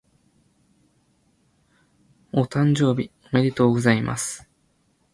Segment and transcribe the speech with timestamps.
[2.33, 4.49] お誕生日おめでとうございます。